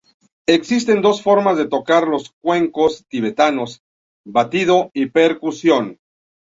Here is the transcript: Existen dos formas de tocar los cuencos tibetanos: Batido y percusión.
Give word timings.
Existen 0.47 1.03
dos 1.03 1.21
formas 1.21 1.57
de 1.59 1.67
tocar 1.67 2.07
los 2.07 2.31
cuencos 2.41 3.05
tibetanos: 3.07 3.83
Batido 4.25 4.89
y 4.95 5.11
percusión. 5.11 5.99